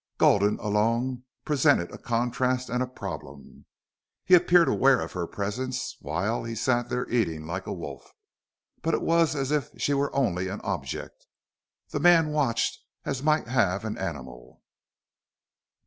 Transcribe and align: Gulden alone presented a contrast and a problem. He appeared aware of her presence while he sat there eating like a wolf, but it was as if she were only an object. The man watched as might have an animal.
Gulden 0.17 0.57
alone 0.57 1.25
presented 1.45 1.91
a 1.91 1.99
contrast 1.99 2.71
and 2.71 2.81
a 2.81 2.87
problem. 2.87 3.65
He 4.25 4.33
appeared 4.33 4.67
aware 4.67 4.99
of 4.99 5.11
her 5.11 5.27
presence 5.27 5.95
while 5.99 6.43
he 6.43 6.55
sat 6.55 6.89
there 6.89 7.07
eating 7.07 7.45
like 7.45 7.67
a 7.67 7.71
wolf, 7.71 8.11
but 8.81 8.95
it 8.95 9.03
was 9.03 9.35
as 9.35 9.51
if 9.51 9.69
she 9.77 9.93
were 9.93 10.09
only 10.15 10.47
an 10.47 10.59
object. 10.61 11.27
The 11.89 11.99
man 11.99 12.29
watched 12.29 12.79
as 13.05 13.21
might 13.21 13.47
have 13.47 13.85
an 13.85 13.99
animal. 13.99 14.63